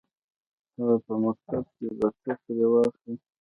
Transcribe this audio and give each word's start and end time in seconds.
_هه! 0.83 0.93
په 1.05 1.13
مکتب 1.23 1.63
کې 1.75 1.87
به 1.99 2.07
څه 2.21 2.31
پرې 2.43 2.65
واخلې. 2.71 3.13